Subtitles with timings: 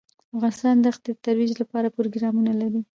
[0.35, 2.81] افغانستان د ښتې د ترویج لپاره پروګرامونه لري.